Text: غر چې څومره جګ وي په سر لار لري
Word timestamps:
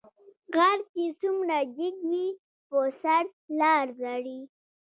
غر 0.55 0.79
چې 0.93 1.03
څومره 1.19 1.57
جګ 1.77 1.95
وي 2.09 2.27
په 2.69 2.79
سر 3.01 3.23
لار 3.59 3.87
لري 4.03 4.39